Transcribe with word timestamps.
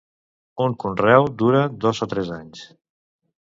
Un 0.63 0.71
conreu 0.83 1.27
dura 1.43 1.61
dos 1.85 2.01
o 2.07 2.09
tres 2.15 2.33
anys. 2.39 2.65